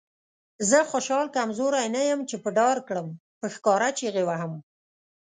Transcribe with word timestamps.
زه 0.69 0.77
خوشحال 0.91 1.27
کمزوری 1.35 1.85
نه 1.95 2.01
یم 2.09 2.21
چې 2.29 2.35
به 2.43 2.49
ډار 2.57 2.77
کړم. 2.87 3.07
په 3.39 3.45
ښکاره 3.55 3.89
چیغې 3.99 4.23
وهم. 4.25 4.53